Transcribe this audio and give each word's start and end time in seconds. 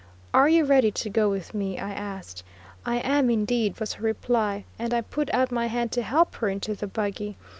"Are 0.33 0.49
you 0.49 0.65
ready 0.65 0.89
to 0.93 1.09
go 1.11 1.29
with 1.29 1.53
me?" 1.53 1.77
I 1.77 1.91
asked. 1.93 2.43
"I 2.87 2.95
am, 2.95 3.29
indeed," 3.29 3.79
was 3.79 3.93
her 3.93 4.03
reply, 4.03 4.65
and 4.79 4.95
I 4.95 5.01
put 5.01 5.31
out 5.31 5.51
my 5.51 5.67
hand 5.67 5.91
to 5.91 6.01
help 6.01 6.33
her 6.37 6.49
into 6.49 6.73
the 6.73 6.87
buggy. 6.87 7.37